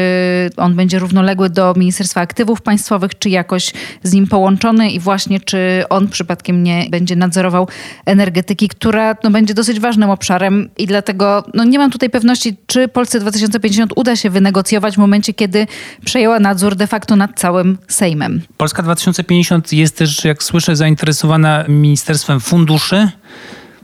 [0.57, 5.83] on będzie równoległy do Ministerstwa Aktywów Państwowych, czy jakoś z nim połączony i właśnie czy
[5.89, 7.67] on przypadkiem nie będzie nadzorował
[8.05, 12.87] energetyki, która no, będzie dosyć ważnym obszarem i dlatego no, nie mam tutaj pewności, czy
[12.87, 15.67] Polsce 2050 uda się wynegocjować w momencie, kiedy
[16.05, 18.41] przejęła nadzór de facto nad całym Sejmem.
[18.57, 23.09] Polska 2050 jest też, jak słyszę, zainteresowana Ministerstwem Funduszy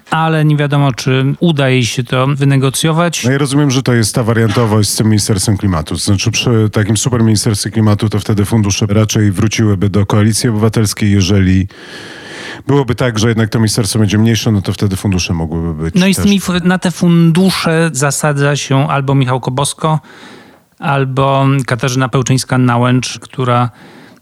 [0.09, 3.23] ale nie wiadomo, czy uda jej się to wynegocjować.
[3.23, 5.95] No ja rozumiem, że to jest ta wariantowość z tym Ministerstwem Klimatu.
[5.95, 11.67] Znaczy przy takim super Ministerstwie Klimatu to wtedy fundusze raczej wróciłyby do Koalicji Obywatelskiej, jeżeli
[12.67, 15.95] byłoby tak, że jednak to ministerstwo będzie mniejsze, no to wtedy fundusze mogłyby być.
[15.95, 19.99] No i z tymi, na te fundusze zasadza się albo Michał Kobosko,
[20.79, 23.69] albo Katarzyna Pełczyńska-Nałęcz, która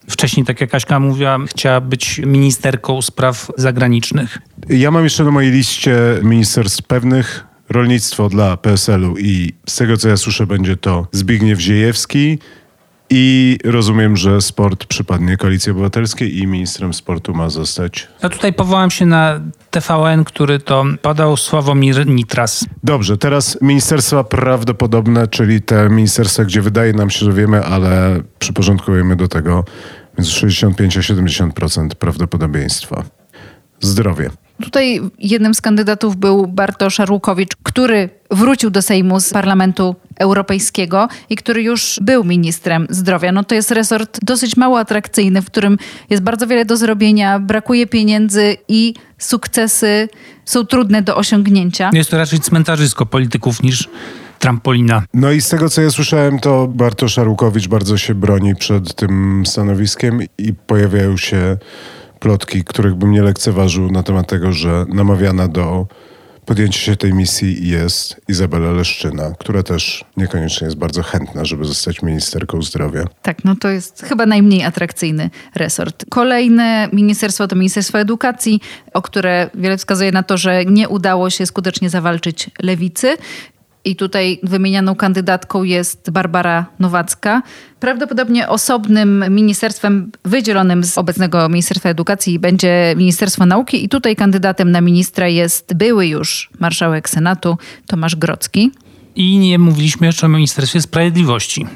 [0.09, 4.37] wcześniej, tak jak Kaśka mówiła, chciała być ministerką spraw zagranicznych.
[4.69, 7.43] Ja mam jeszcze na mojej liście ministerstw pewnych.
[7.69, 12.39] Rolnictwo dla PSL-u i z tego co ja słyszę będzie to Zbigniew Ziejewski
[13.09, 18.07] i rozumiem, że sport przypadnie Koalicji Obywatelskiej i ministrem sportu ma zostać.
[18.23, 19.41] Ja tutaj powołam się na
[19.71, 22.65] TVN, który to podał Sławomir Nitras.
[22.83, 29.15] Dobrze, teraz ministerstwa prawdopodobne, czyli te ministerstwa, gdzie wydaje nam się, że wiemy, ale przyporządkujemy
[29.15, 29.65] do tego
[30.17, 33.03] między 65 a 70% prawdopodobieństwa.
[33.79, 34.29] Zdrowie.
[34.61, 41.35] Tutaj jednym z kandydatów był Bartosz Arłukowicz, który wrócił do Sejmu z Parlamentu Europejskiego i
[41.35, 43.31] który już był ministrem zdrowia.
[43.31, 45.77] No to jest resort dosyć mało atrakcyjny, w którym
[46.09, 50.09] jest bardzo wiele do zrobienia, brakuje pieniędzy i sukcesy
[50.45, 51.89] są trudne do osiągnięcia.
[51.93, 53.89] Jest to raczej cmentarzysko polityków niż
[54.39, 55.03] trampolina.
[55.13, 59.43] No i z tego, co ja słyszałem, to Bartosz Arłukowicz bardzo się broni przed tym
[59.45, 61.57] stanowiskiem i pojawiają się
[62.19, 65.87] plotki, których bym nie lekceważył na temat tego, że namawiana do
[66.47, 72.01] podjęcia się tej misji jest Izabela Leszczyna, która też niekoniecznie jest bardzo chętna, żeby zostać
[72.01, 73.03] ministerką zdrowia.
[73.21, 76.05] Tak, no to jest chyba najmniej atrakcyjny resort.
[76.09, 78.61] Kolejne ministerstwo to Ministerstwo Edukacji,
[78.93, 83.17] o które wiele wskazuje na to, że nie udało się skutecznie zawalczyć lewicy.
[83.87, 87.41] I tutaj wymienianą kandydatką jest Barbara Nowacka.
[87.79, 94.81] Prawdopodobnie osobnym ministerstwem wydzielonym z obecnego Ministerstwa Edukacji będzie Ministerstwo Nauki i tutaj kandydatem na
[94.81, 98.71] ministra jest były już marszałek Senatu Tomasz Grocki.
[99.17, 101.67] I nie mówiliśmy jeszcze o Ministerstwie Sprawiedliwości.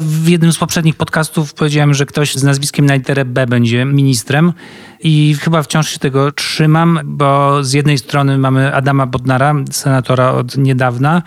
[0.00, 4.52] W jednym z poprzednich podcastów powiedziałem, że ktoś z nazwiskiem na literę B będzie ministrem
[5.00, 10.56] i chyba wciąż się tego trzymam, bo z jednej strony mamy Adama Bodnara, senatora od
[10.56, 11.22] niedawna,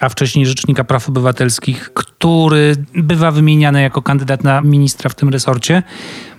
[0.00, 5.82] a wcześniej Rzecznika Praw Obywatelskich, który bywa wymieniany jako kandydat na ministra w tym resorcie.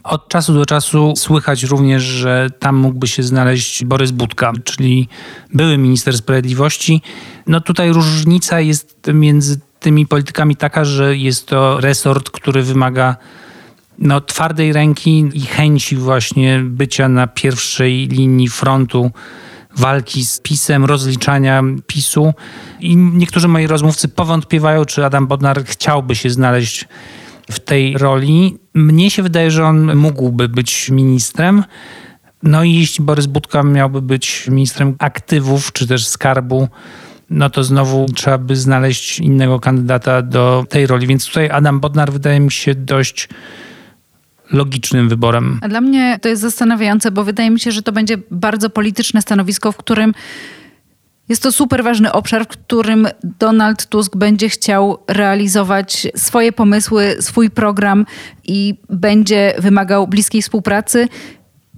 [0.04, 5.08] Od czasu do czasu słychać również, że tam mógłby się znaleźć Borys Budka, czyli
[5.54, 7.02] były minister sprawiedliwości.
[7.48, 13.16] No tutaj różnica jest między tymi politykami taka, że jest to resort, który wymaga
[14.00, 19.12] no, twardej ręki i chęci właśnie bycia na pierwszej linii frontu
[19.76, 22.34] walki z PiSem, rozliczania PiSu.
[22.80, 26.88] I niektórzy moi rozmówcy powątpiewają, czy Adam Bodnar chciałby się znaleźć
[27.52, 28.58] w tej roli.
[28.74, 31.64] Mnie się wydaje, że on mógłby być ministrem.
[32.44, 36.68] No i jeśli Borys Budka miałby być ministrem aktywów czy też skarbu,
[37.30, 41.08] no to znowu trzeba by znaleźć innego kandydata do tej roli.
[41.08, 43.30] Więc tutaj Adam Bodnar wydaje mi się dość
[44.52, 45.60] logicznym wyborem.
[45.62, 49.22] A dla mnie to jest zastanawiające, bo wydaje mi się, że to będzie bardzo polityczne
[49.22, 50.14] stanowisko, w którym
[51.30, 57.50] jest to super ważny obszar, w którym Donald Tusk będzie chciał realizować swoje pomysły, swój
[57.50, 58.06] program
[58.44, 61.08] i będzie wymagał bliskiej współpracy.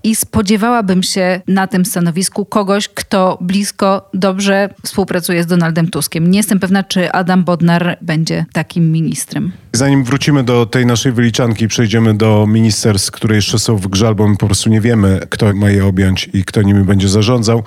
[0.04, 6.32] I spodziewałabym się na tym stanowisku kogoś, kto blisko, dobrze współpracuje z Donaldem Tuskiem.
[6.32, 9.52] Nie jestem pewna, czy Adam Bodnar będzie takim ministrem.
[9.74, 14.28] Zanim wrócimy do tej naszej wyliczanki, przejdziemy do ministerstw, które jeszcze są w grze, bo
[14.28, 17.64] my po prostu nie wiemy, kto ma je objąć i kto nimi będzie zarządzał.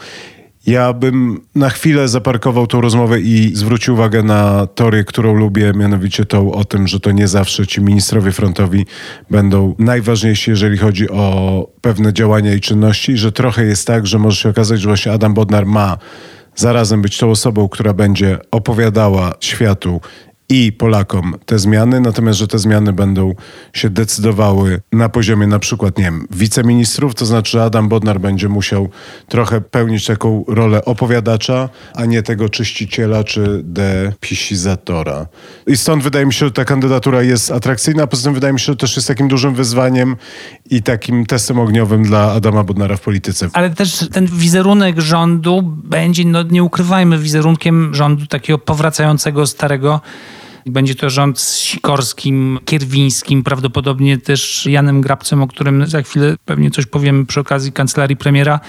[0.67, 6.25] Ja bym na chwilę zaparkował tą rozmowę i zwrócił uwagę na teorię, którą lubię, mianowicie
[6.25, 8.87] tą o tym, że to nie zawsze ci ministrowie frontowi
[9.31, 14.37] będą najważniejsi, jeżeli chodzi o pewne działania i czynności, że trochę jest tak, że może
[14.37, 15.99] się okazać, że właśnie Adam Bodnar ma
[16.57, 20.01] zarazem być tą osobą, która będzie opowiadała światu
[20.51, 23.35] i Polakom te zmiany, natomiast, że te zmiany będą
[23.73, 28.49] się decydowały na poziomie na przykład, nie wiem, wiceministrów, to znaczy, że Adam Bodnar będzie
[28.49, 28.89] musiał
[29.29, 35.27] trochę pełnić taką rolę opowiadacza, a nie tego czyściciela czy depisizatora.
[35.67, 38.61] I stąd wydaje mi się, że ta kandydatura jest atrakcyjna, a poza tym wydaje mi
[38.61, 40.17] się, że też jest takim dużym wyzwaniem
[40.71, 43.49] i takim testem ogniowym dla Adama Bodnara w polityce.
[43.53, 50.01] Ale też ten wizerunek rządu będzie, no nie ukrywajmy, wizerunkiem rządu takiego powracającego starego
[50.67, 56.71] będzie to rząd z Sikorskim, Kierwińskim, prawdopodobnie też Janem Grabcem, o którym za chwilę pewnie
[56.71, 58.61] coś powiemy przy okazji kancelarii premiera.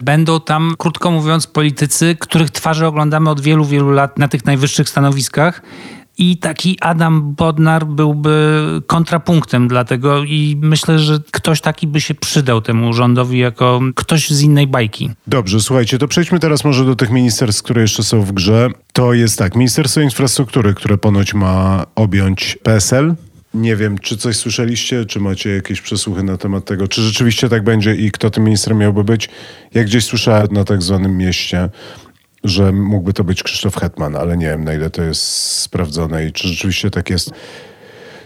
[0.00, 4.88] Będą tam, krótko mówiąc, politycy, których twarze oglądamy od wielu, wielu lat na tych najwyższych
[4.88, 5.62] stanowiskach.
[6.18, 12.60] I taki Adam Bodnar byłby kontrapunktem dlatego i myślę, że ktoś taki by się przydał
[12.60, 15.10] temu rządowi jako ktoś z innej bajki.
[15.26, 18.68] Dobrze, słuchajcie, to przejdźmy teraz może do tych ministerstw, które jeszcze są w grze.
[18.92, 23.14] To jest tak, Ministerstwo Infrastruktury, które ponoć ma objąć PSL.
[23.54, 27.64] Nie wiem, czy coś słyszeliście, czy macie jakieś przesłuchy na temat tego, czy rzeczywiście tak
[27.64, 29.28] będzie i kto tym ministrem miałby być.
[29.74, 31.68] Jak gdzieś słyszałem na tak zwanym mieście,
[32.44, 35.22] że mógłby to być Krzysztof Hetman, ale nie wiem na ile to jest
[35.60, 37.30] sprawdzone i czy rzeczywiście tak jest.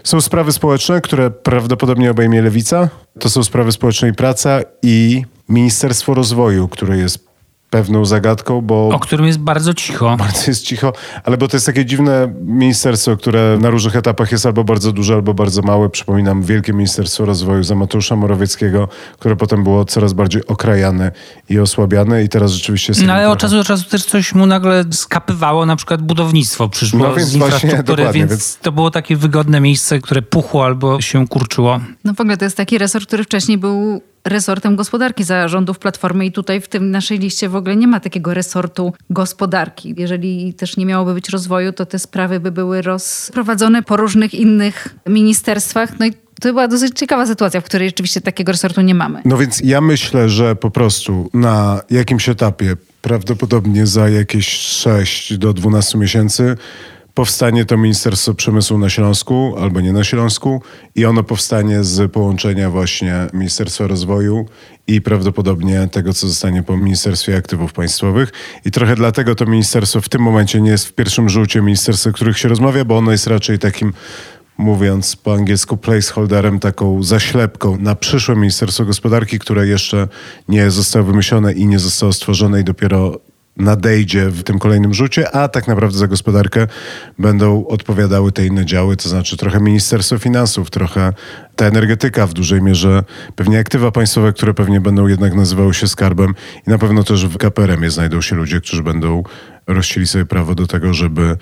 [0.03, 2.89] Są sprawy społeczne, które prawdopodobnie obejmie Lewica.
[3.19, 7.34] To są sprawy społeczne i praca i Ministerstwo Rozwoju, które jest
[7.75, 8.89] pewną zagadką, bo...
[8.89, 10.17] O którym jest bardzo cicho.
[10.17, 14.45] Bardzo jest cicho, ale bo to jest takie dziwne ministerstwo, które na różnych etapach jest
[14.45, 15.89] albo bardzo duże, albo bardzo małe.
[15.89, 18.87] Przypominam Wielkie Ministerstwo Rozwoju za Mateusza Morawieckiego,
[19.19, 21.11] które potem było coraz bardziej okrajane
[21.49, 22.93] i osłabiane i teraz rzeczywiście...
[23.05, 26.99] No ale od czasu do czasu też coś mu nagle skapywało, na przykład budownictwo przyszło
[26.99, 31.01] no, więc z infrastruktury, właśnie, więc, więc to było takie wygodne miejsce, które puchło albo
[31.01, 31.79] się kurczyło.
[32.03, 36.31] No w ogóle to jest taki resort, który wcześniej był resortem gospodarki zarządów Platformy i
[36.31, 39.95] tutaj w tym naszej liście w ogóle nie ma takiego resortu gospodarki.
[39.97, 44.95] Jeżeli też nie miałoby być rozwoju, to te sprawy by były rozprowadzone po różnych innych
[45.05, 45.99] ministerstwach.
[45.99, 49.21] No i to była dosyć ciekawa sytuacja, w której rzeczywiście takiego resortu nie mamy.
[49.25, 55.53] No więc ja myślę, że po prostu na jakimś etapie, prawdopodobnie za jakieś 6 do
[55.53, 56.57] 12 miesięcy,
[57.15, 60.61] powstanie to Ministerstwo Przemysłu na Śląsku albo nie na Śląsku
[60.95, 64.45] i ono powstanie z połączenia właśnie Ministerstwa Rozwoju
[64.87, 68.31] i prawdopodobnie tego, co zostanie po Ministerstwie Aktywów Państwowych.
[68.65, 72.15] I trochę dlatego to ministerstwo w tym momencie nie jest w pierwszym rzucie ministerstwem, o
[72.15, 73.93] których się rozmawia, bo ono jest raczej takim
[74.57, 80.07] mówiąc po angielsku, placeholderem, taką zaślepką na przyszłe Ministerstwo Gospodarki, które jeszcze
[80.49, 83.19] nie zostało wymyślone i nie zostało stworzone i dopiero
[83.57, 86.67] nadejdzie w tym kolejnym rzucie, a tak naprawdę za gospodarkę
[87.19, 91.13] będą odpowiadały te inne działy, to znaczy trochę Ministerstwo Finansów, trochę
[91.55, 93.03] ta energetyka w dużej mierze,
[93.35, 96.35] pewnie aktywa państwowe, które pewnie będą jednak nazywały się skarbem
[96.67, 99.23] i na pewno też w KPRM-ie znajdą się ludzie, którzy będą
[99.67, 101.37] rozcięli sobie prawo do tego, żeby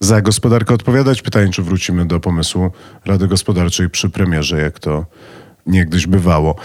[0.00, 1.22] za gospodarkę odpowiadać.
[1.22, 2.70] Pytanie, czy wrócimy do pomysłu
[3.04, 5.06] Rady Gospodarczej przy premierze, jak to
[5.66, 6.56] niegdyś bywało.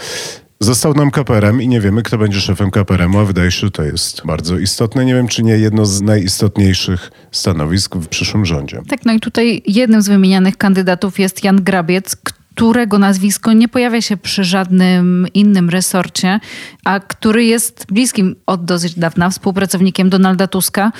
[0.64, 3.82] Został nam KPRM i nie wiemy, kto będzie szefem KPRM-u, a wydaje się, że to
[3.82, 5.04] jest bardzo istotne.
[5.04, 8.82] Nie wiem, czy nie jedno z najistotniejszych stanowisk w przyszłym rządzie.
[8.88, 12.16] Tak, no i tutaj jednym z wymienianych kandydatów jest Jan Grabiec,
[12.54, 16.40] którego nazwisko nie pojawia się przy żadnym innym resorcie,
[16.84, 20.92] a który jest bliskim od dosyć dawna współpracownikiem Donalda Tuska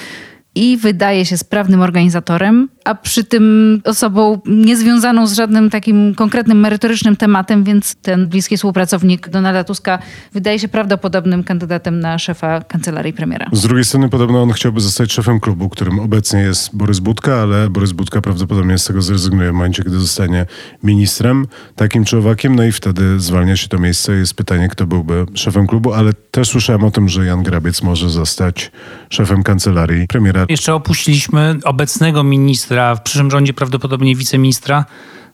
[0.54, 7.16] i wydaje się sprawnym organizatorem, a przy tym osobą niezwiązaną z żadnym takim konkretnym merytorycznym
[7.16, 9.98] tematem, więc ten bliski współpracownik Donalda Tuska
[10.32, 13.46] wydaje się prawdopodobnym kandydatem na szefa kancelarii premiera.
[13.52, 17.70] Z drugiej strony podobno on chciałby zostać szefem klubu, którym obecnie jest Borys Budka, ale
[17.70, 20.46] Borys Budka prawdopodobnie z tego zrezygnuje w momencie, gdy zostanie
[20.82, 24.12] ministrem, takim czy owakiem, no i wtedy zwalnia się to miejsce.
[24.12, 28.10] Jest pytanie, kto byłby szefem klubu, ale też słyszałem o tym, że Jan Grabiec może
[28.10, 28.70] zostać
[29.14, 30.46] szefem kancelarii premiera.
[30.48, 34.85] Jeszcze opuściliśmy obecnego ministra w przyszłym rządzie prawdopodobnie wiceministra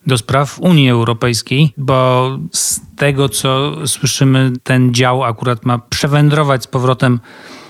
[0.07, 6.67] do spraw Unii Europejskiej, bo z tego, co słyszymy, ten dział akurat ma przewędrować z
[6.67, 7.21] powrotem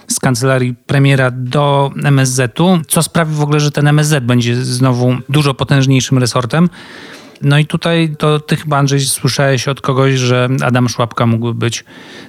[0.08, 5.54] z kancelarii premiera do MSZ-u, co sprawi w ogóle, że ten MSZ będzie znowu dużo
[5.54, 6.68] potężniejszym resortem.
[7.42, 11.84] No i tutaj to ty chyba, Andrzej, słyszałeś od kogoś, że Adam Szłapka mógłby być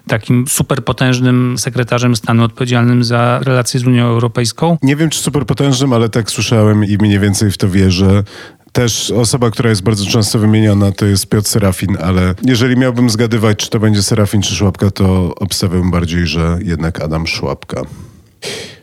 [0.07, 4.77] takim superpotężnym sekretarzem stanu odpowiedzialnym za relacje z Unią Europejską.
[4.81, 8.23] Nie wiem, czy superpotężnym, ale tak słyszałem i mniej więcej w to wierzę.
[8.71, 13.57] Też osoba, która jest bardzo często wymieniona, to jest Piotr Serafin, ale jeżeli miałbym zgadywać,
[13.57, 17.81] czy to będzie Serafin czy Szłapka, to obstawiałbym bardziej, że jednak Adam Szłapka.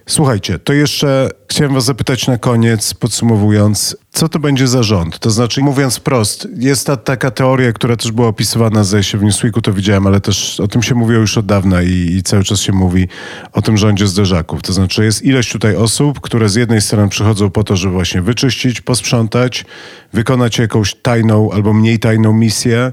[0.07, 5.19] Słuchajcie, to jeszcze chciałem was zapytać na koniec, podsumowując, co to będzie za rząd?
[5.19, 9.23] To znaczy, mówiąc wprost, jest ta taka teoria, która też była opisywana, zdaje się, w
[9.23, 12.45] Newsweeku to widziałem, ale też o tym się mówiło już od dawna i, i cały
[12.45, 13.09] czas się mówi
[13.53, 14.63] o tym rządzie zderzaków.
[14.63, 18.23] To znaczy, jest ileś tutaj osób, które z jednej strony przychodzą po to, żeby właśnie
[18.23, 19.65] wyczyścić, posprzątać,
[20.13, 22.93] wykonać jakąś tajną albo mniej tajną misję,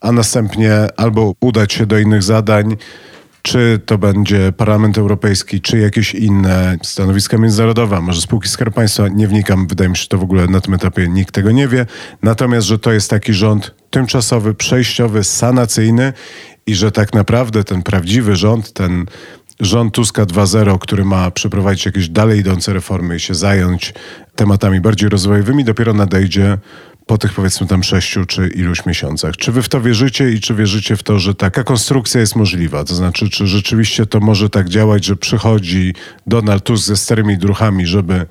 [0.00, 2.76] a następnie albo udać się do innych zadań,
[3.42, 9.28] czy to będzie Parlament Europejski, czy jakieś inne stanowiska międzynarodowe, może spółki Skarbu Państwa, nie
[9.28, 11.86] wnikam, wydaje mi się, że to w ogóle na tym etapie nikt tego nie wie.
[12.22, 16.12] Natomiast, że to jest taki rząd tymczasowy, przejściowy, sanacyjny
[16.66, 19.06] i że tak naprawdę ten prawdziwy rząd, ten
[19.60, 23.94] rząd Tuska 2.0, który ma przeprowadzić jakieś dalej idące reformy i się zająć
[24.36, 26.58] tematami bardziej rozwojowymi, dopiero nadejdzie
[27.06, 29.36] po tych powiedzmy tam sześciu czy iluś miesiącach.
[29.36, 32.84] Czy wy w to wierzycie i czy wierzycie w to, że taka konstrukcja jest możliwa?
[32.84, 35.94] To znaczy, czy rzeczywiście to może tak działać, że przychodzi
[36.26, 38.26] Donald Tusk ze starymi druchami, żeby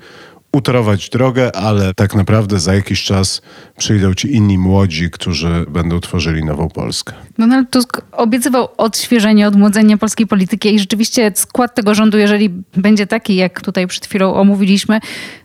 [0.52, 3.42] utorować drogę, ale tak naprawdę za jakiś czas
[3.78, 7.12] przyjdą ci inni młodzi, którzy będą tworzyli nową Polskę.
[7.38, 13.36] Donald Tusk obiecywał odświeżenie, odmłodzenie polskiej polityki i rzeczywiście skład tego rządu, jeżeli będzie taki,
[13.36, 15.00] jak tutaj przed chwilą omówiliśmy,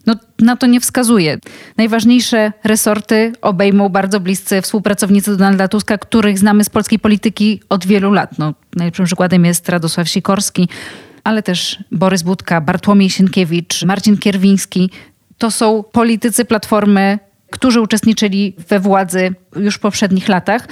[0.05, 1.37] no na to nie wskazuje.
[1.77, 8.11] Najważniejsze resorty obejmą bardzo bliscy współpracownicy Donalda Tuska, których znamy z polskiej polityki od wielu
[8.11, 8.37] lat.
[8.37, 10.69] No, najlepszym przykładem jest Radosław Sikorski,
[11.27, 14.89] ale też Borys Budka, Bartłomiej Sienkiewicz, Marcin Kierwiński.
[15.37, 17.19] To są politycy Platformy,
[17.51, 20.67] którzy uczestniczyli we władzy już w poprzednich latach.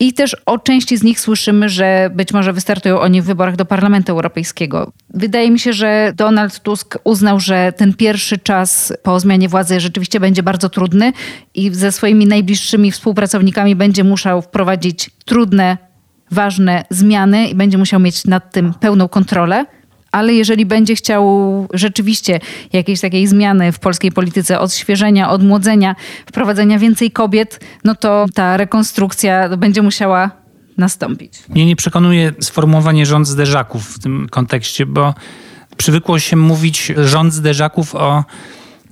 [0.00, 3.64] I też o części z nich słyszymy, że być może wystartują oni w wyborach do
[3.64, 4.92] Parlamentu Europejskiego.
[5.10, 10.20] Wydaje mi się, że Donald Tusk uznał, że ten pierwszy czas po zmianie władzy rzeczywiście
[10.20, 11.12] będzie bardzo trudny
[11.54, 15.78] i ze swoimi najbliższymi współpracownikami będzie musiał wprowadzić trudne,
[16.30, 19.66] ważne zmiany i będzie musiał mieć nad tym pełną kontrolę
[20.12, 22.40] ale jeżeli będzie chciał rzeczywiście
[22.72, 25.96] jakiejś takiej zmiany w polskiej polityce, odświeżenia, odmłodzenia,
[26.26, 30.30] wprowadzenia więcej kobiet, no to ta rekonstrukcja będzie musiała
[30.76, 31.32] nastąpić.
[31.48, 35.14] Mnie nie przekonuje sformułowanie rząd zderzaków w tym kontekście, bo
[35.76, 38.24] przywykło się mówić rząd zderzaków o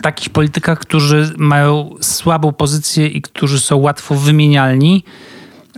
[0.02, 5.04] takich politykach, którzy mają słabą pozycję i którzy są łatwo wymienialni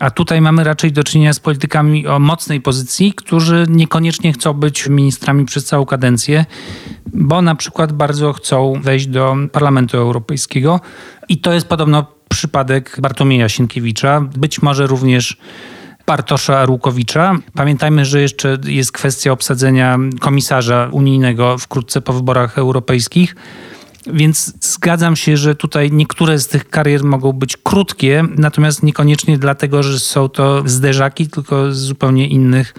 [0.01, 4.89] a tutaj mamy raczej do czynienia z politykami o mocnej pozycji, którzy niekoniecznie chcą być
[4.89, 6.45] ministrami przez całą kadencję,
[7.07, 10.81] bo na przykład bardzo chcą wejść do Parlamentu Europejskiego.
[11.29, 15.37] I to jest podobno przypadek Bartłomieja Sienkiewicza, być może również
[16.07, 17.37] Bartosza Arłukowicza.
[17.55, 23.37] Pamiętajmy, że jeszcze jest kwestia obsadzenia komisarza unijnego wkrótce po wyborach europejskich.
[24.07, 29.83] Więc zgadzam się, że tutaj niektóre z tych karier mogą być krótkie, natomiast niekoniecznie dlatego,
[29.83, 32.75] że są to zderzaki, tylko z zupełnie innych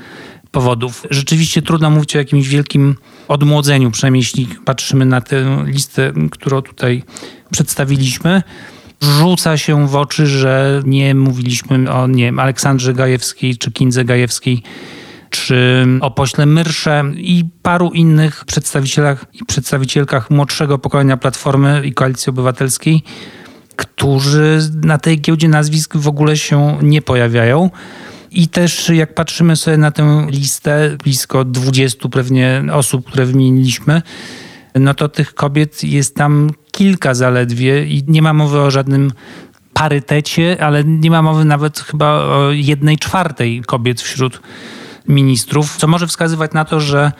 [0.51, 1.03] powodów.
[1.09, 2.95] Rzeczywiście trudno mówić o jakimś wielkim
[3.27, 7.03] odmłodzeniu, przynajmniej jeśli patrzymy na tę listę, którą tutaj
[7.51, 8.43] przedstawiliśmy.
[9.01, 14.63] Rzuca się w oczy, że nie mówiliśmy o nie wiem, Aleksandrze Gajewskiej czy Kindze Gajewskiej
[15.31, 22.29] czy o pośle Myrsze i paru innych przedstawicielach i przedstawicielkach młodszego pokolenia Platformy i Koalicji
[22.29, 23.03] Obywatelskiej,
[23.75, 27.69] którzy na tej giełdzie nazwisk w ogóle się nie pojawiają.
[28.31, 34.01] I też jak patrzymy sobie na tę listę, blisko 20 pewnie osób, które wymieniliśmy,
[34.75, 39.11] no to tych kobiet jest tam kilka zaledwie i nie ma mowy o żadnym
[39.73, 44.41] parytecie, ale nie ma mowy nawet chyba o jednej czwartej kobiet wśród
[45.11, 47.11] ministrów, co może wskazywać na to, że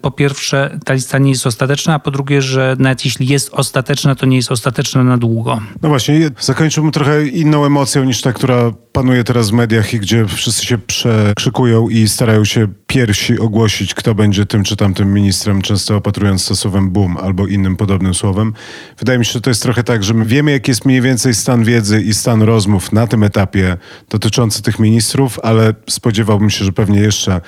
[0.00, 4.14] po pierwsze, ta lista nie jest ostateczna, a po drugie, że nawet jeśli jest ostateczna,
[4.14, 5.60] to nie jest ostateczna na długo.
[5.82, 10.26] No właśnie, zakończyłbym trochę inną emocją niż ta, która panuje teraz w mediach i gdzie
[10.26, 15.96] wszyscy się przekrzykują i starają się piersi ogłosić, kto będzie tym czy tamtym ministrem, często
[15.96, 18.52] opatrując to słowem boom albo innym podobnym słowem.
[18.98, 21.34] Wydaje mi się, że to jest trochę tak, że my wiemy, jaki jest mniej więcej
[21.34, 23.76] stan wiedzy i stan rozmów na tym etapie
[24.08, 27.40] dotyczący tych ministrów, ale spodziewałbym się, że pewnie jeszcze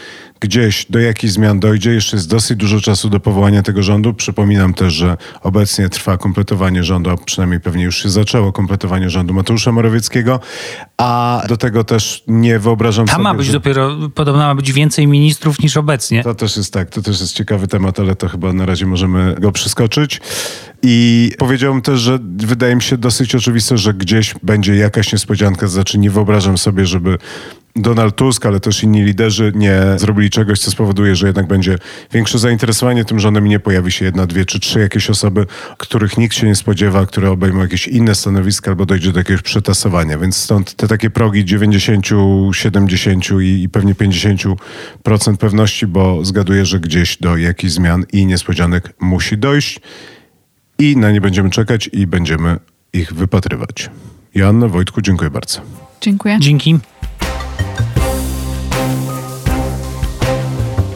[0.43, 1.91] gdzieś do jakichś zmian dojdzie.
[1.91, 4.15] Jeszcze jest dosyć dużo czasu do powołania tego rządu.
[4.15, 9.35] Przypominam też, że obecnie trwa kompletowanie rządu, a przynajmniej pewnie już się zaczęło kompletowanie rządu
[9.35, 10.41] Mateusza Morawieckiego,
[10.97, 13.25] a do tego też nie wyobrażam Tam sobie...
[13.25, 13.53] ma być że...
[13.53, 16.23] dopiero, podobno ma być więcej ministrów niż obecnie.
[16.23, 19.35] To też jest tak, to też jest ciekawy temat, ale to chyba na razie możemy
[19.41, 20.21] go przeskoczyć.
[20.83, 25.99] I powiedziałbym też, że wydaje mi się dosyć oczywiste, że gdzieś będzie jakaś niespodzianka, znaczy
[25.99, 27.19] nie wyobrażam sobie, żeby
[27.77, 31.79] Donald Tusk, ale też inni liderzy nie zrobili czegoś, co spowoduje, że jednak będzie
[32.13, 35.47] większe zainteresowanie tym rządem i nie pojawi się jedna, dwie czy trzy jakieś osoby,
[35.79, 40.19] których nikt się nie spodziewa, które obejmą jakieś inne stanowiska albo dojdzie do jakiegoś przetasowania.
[40.19, 42.07] Więc stąd te takie progi 90,
[42.53, 44.57] 70 i, i pewnie 50%
[45.39, 49.81] pewności, bo zgaduję, że gdzieś do jakichś zmian i niespodzianek musi dojść
[50.79, 52.57] i na nie będziemy czekać i będziemy
[52.93, 53.91] ich wypatrywać.
[54.35, 55.61] Joanna, Wojtku, dziękuję bardzo.
[56.01, 56.39] Dziękuję.
[56.41, 56.79] Dzięki.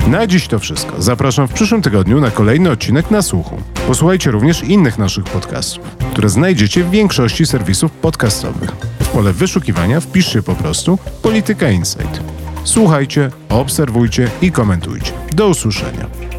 [0.07, 1.03] Na dziś to wszystko.
[1.03, 3.57] Zapraszam w przyszłym tygodniu na kolejny odcinek na słuchu.
[3.87, 8.71] Posłuchajcie również innych naszych podcastów, które znajdziecie w większości serwisów podcastowych.
[9.01, 12.21] W pole wyszukiwania wpiszcie po prostu Polityka Insight.
[12.65, 15.13] Słuchajcie, obserwujcie i komentujcie.
[15.33, 16.36] Do usłyszenia.